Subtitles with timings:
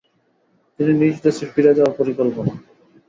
[0.79, 2.53] তিনি নিজ দেশে ফিরে যাওয়ার পরিকল্পনা